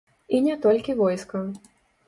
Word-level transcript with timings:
І 0.37 0.39
не 0.45 0.55
толькі 0.63 0.97
войска. 1.03 1.45